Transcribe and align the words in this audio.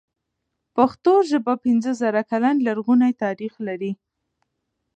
پښتو 0.75 1.13
ژبه 1.29 1.53
پنځه 1.65 1.91
زره 2.01 2.21
کلن 2.29 2.55
لرغونی 2.67 3.11
تاريخ 3.23 3.53
لري. 3.67 3.91